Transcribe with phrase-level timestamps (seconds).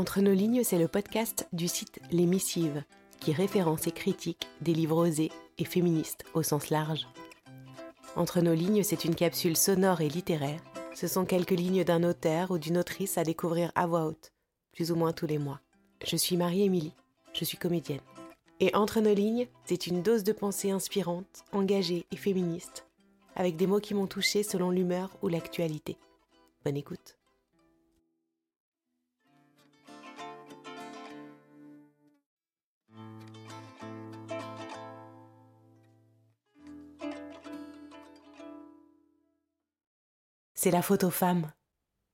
[0.00, 2.84] Entre nos lignes, c'est le podcast du site Les Missives,
[3.20, 7.06] qui référence et critique des livres osés et féministes au sens large.
[8.16, 10.62] Entre nos lignes, c'est une capsule sonore et littéraire.
[10.94, 14.32] Ce sont quelques lignes d'un auteur ou d'une autrice à découvrir à voix haute,
[14.72, 15.60] plus ou moins tous les mois.
[16.02, 16.94] Je suis Marie-Émilie,
[17.34, 18.00] je suis comédienne.
[18.58, 22.86] Et entre nos lignes, c'est une dose de pensée inspirante, engagée et féministe,
[23.36, 25.98] avec des mots qui m'ont touchée selon l'humeur ou l'actualité.
[26.64, 27.19] Bonne écoute.
[40.60, 41.50] C'est la faute aux femmes,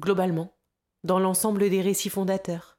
[0.00, 0.52] globalement,
[1.02, 2.78] dans l'ensemble des récits fondateurs.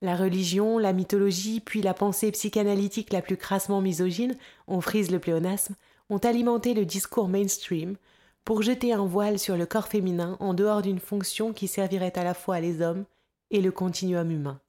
[0.00, 4.36] La religion, la mythologie, puis la pensée psychanalytique la plus crassement misogyne,
[4.68, 5.74] on frise le pléonasme,
[6.08, 7.96] ont alimenté le discours mainstream
[8.44, 12.22] pour jeter un voile sur le corps féminin en dehors d'une fonction qui servirait à
[12.22, 13.06] la fois les hommes
[13.50, 14.60] et le continuum humain.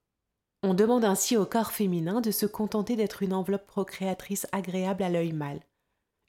[0.63, 5.09] On demande ainsi au corps féminin de se contenter d'être une enveloppe procréatrice agréable à
[5.09, 5.59] l'œil mâle.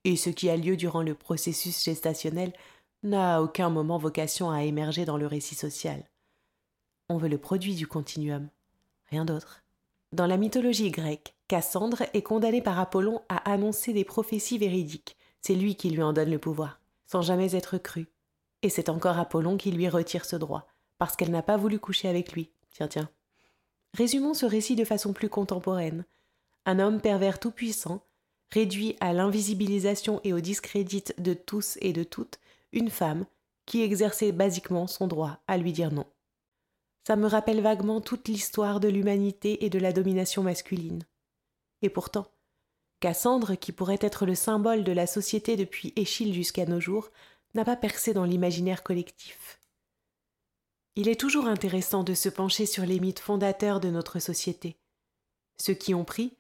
[0.05, 2.53] Et ce qui a lieu durant le processus gestationnel
[3.07, 6.05] n'a à aucun moment vocation à émerger dans le récit social.
[7.09, 8.49] On veut le produit du continuum,
[9.11, 9.63] rien d'autre.
[10.13, 15.17] Dans la mythologie grecque, Cassandre est condamnée par Apollon à annoncer des prophéties véridiques.
[15.41, 18.09] C'est lui qui lui en donne le pouvoir, sans jamais être cru.
[18.63, 20.67] Et c'est encore Apollon qui lui retire ce droit,
[20.99, 22.51] parce qu'elle n'a pas voulu coucher avec lui.
[22.73, 23.09] Tiens, tiens.
[23.95, 26.05] Résumons ce récit de façon plus contemporaine.
[26.65, 28.03] Un homme pervers tout-puissant,
[28.51, 32.39] réduit à l'invisibilisation et au discrédit de tous et de toutes,
[32.77, 33.27] une femme
[33.65, 36.07] qui exerçait basiquement son droit à lui dire non.
[37.07, 41.05] Ça me rappelle vaguement toute l'histoire de l'humanité et de la domination masculine.
[41.83, 42.27] Et pourtant,
[43.01, 47.11] Cassandre, qui pourrait être le symbole de la société depuis Échille jusqu'à nos jours,
[47.55, 49.61] n'a pas percé dans l'imaginaire collectif.
[50.95, 54.77] Il est toujours intéressant de se pencher sur les mythes fondateurs de notre société,
[55.59, 56.37] ceux qui ont pris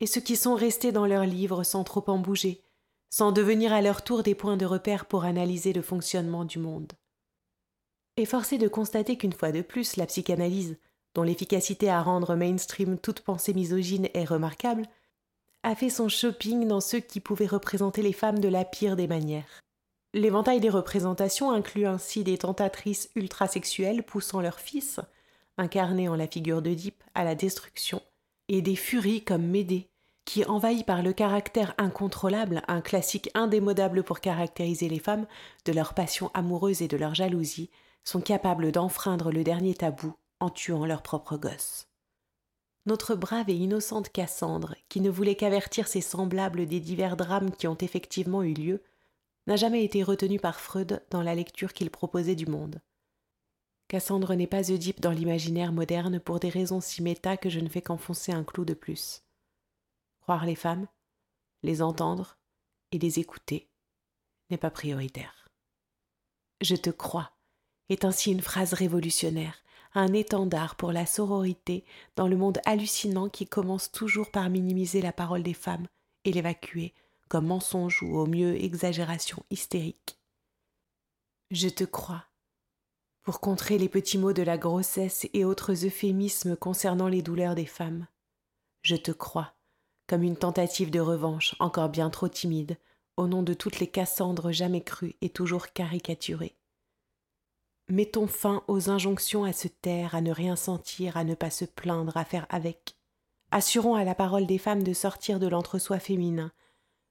[0.00, 2.63] et ceux qui sont restés dans leurs livres sans trop en bouger,
[3.10, 6.92] sans devenir à leur tour des points de repère pour analyser le fonctionnement du monde.
[8.16, 10.76] Et forcé de constater qu'une fois de plus, la psychanalyse,
[11.14, 14.86] dont l'efficacité à rendre mainstream toute pensée misogyne est remarquable,
[15.62, 19.06] a fait son shopping dans ceux qui pouvaient représenter les femmes de la pire des
[19.06, 19.60] manières.
[20.12, 25.00] L'éventail des représentations inclut ainsi des tentatrices ultrasexuelles poussant leurs fils,
[25.56, 28.00] incarnés en la figure d'Oedipe, à la destruction,
[28.48, 29.88] et des furies comme Médée,
[30.24, 35.26] qui, envahi par le caractère incontrôlable, un classique indémodable pour caractériser les femmes,
[35.64, 37.70] de leur passion amoureuse et de leur jalousie,
[38.04, 41.88] sont capables d'enfreindre le dernier tabou en tuant leurs propres gosses.
[42.86, 47.66] Notre brave et innocente Cassandre, qui ne voulait qu'avertir ses semblables des divers drames qui
[47.66, 48.82] ont effectivement eu lieu,
[49.46, 52.80] n'a jamais été retenue par Freud dans la lecture qu'il proposait du monde.
[53.88, 57.68] Cassandre n'est pas Oedipe dans l'imaginaire moderne pour des raisons si méta que je ne
[57.68, 59.23] fais qu'enfoncer un clou de plus.
[60.24, 60.86] Croire les femmes,
[61.62, 62.38] les entendre
[62.92, 63.68] et les écouter
[64.48, 65.50] n'est pas prioritaire.
[66.62, 67.32] Je te crois
[67.90, 71.84] est ainsi une phrase révolutionnaire, un étendard pour la sororité
[72.16, 75.86] dans le monde hallucinant qui commence toujours par minimiser la parole des femmes
[76.24, 76.94] et l'évacuer
[77.28, 80.18] comme mensonge ou au mieux exagération hystérique.
[81.50, 82.24] Je te crois.
[83.20, 87.66] Pour contrer les petits mots de la grossesse et autres euphémismes concernant les douleurs des
[87.66, 88.06] femmes.
[88.80, 89.54] Je te crois
[90.06, 92.78] comme une tentative de revanche encore bien trop timide,
[93.16, 96.56] au nom de toutes les Cassandres jamais crues et toujours caricaturées.
[97.88, 101.64] Mettons fin aux injonctions à se taire, à ne rien sentir, à ne pas se
[101.64, 102.96] plaindre, à faire avec.
[103.50, 106.50] Assurons à la parole des femmes de sortir de l'entre-soi féminin,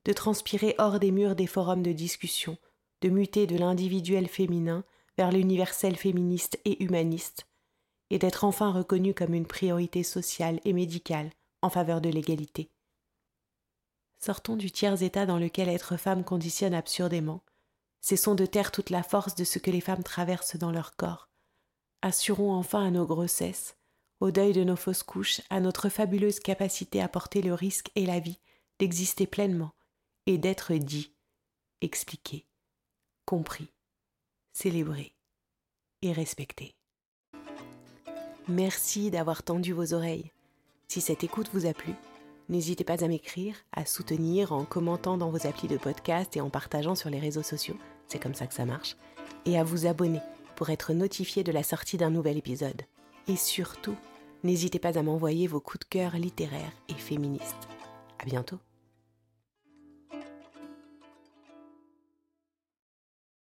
[0.05, 2.57] de transpirer hors des murs des forums de discussion,
[3.01, 4.83] de muter de l'individuel féminin
[5.17, 7.47] vers l'universel féministe et humaniste,
[8.09, 11.29] et d'être enfin reconnues comme une priorité sociale et médicale
[11.61, 12.72] en faveur de l'égalité.
[14.23, 17.41] Sortons du tiers état dans lequel être femme conditionne absurdément.
[18.00, 21.28] Cessons de taire toute la force de ce que les femmes traversent dans leur corps.
[22.01, 23.75] Assurons enfin à nos grossesses,
[24.22, 28.05] au deuil de nos fausses couches, à notre fabuleuse capacité à porter le risque et
[28.05, 28.40] la vie,
[28.79, 29.73] d'exister pleinement
[30.25, 31.14] et d'être dit,
[31.81, 32.46] expliqué,
[33.25, 33.73] compris,
[34.53, 35.17] célébré
[36.02, 36.78] et respecté.
[38.47, 40.31] Merci d'avoir tendu vos oreilles.
[40.87, 41.93] Si cette écoute vous a plu,
[42.49, 46.49] N'hésitez pas à m'écrire, à soutenir en commentant dans vos applis de podcast et en
[46.49, 48.97] partageant sur les réseaux sociaux, c'est comme ça que ça marche,
[49.45, 50.22] et à vous abonner
[50.55, 52.81] pour être notifié de la sortie d'un nouvel épisode.
[53.28, 53.95] Et surtout,
[54.43, 57.67] n'hésitez pas à m'envoyer vos coups de cœur littéraires et féministes.
[58.19, 58.59] À bientôt!